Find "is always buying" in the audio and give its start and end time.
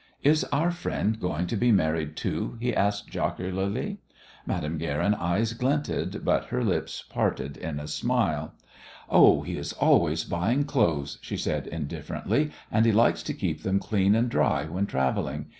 9.57-10.63